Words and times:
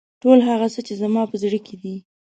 ټول 0.21 0.39
هغه 0.49 0.67
څه 0.73 0.79
چې 0.87 0.93
زما 1.01 1.23
په 1.31 1.35
زړه 1.43 1.59
کې 1.65 1.75
دي. 1.81 1.95